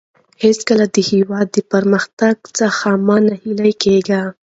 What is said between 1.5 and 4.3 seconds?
د پرمختګ څخه مه ناهیلي کېږئ.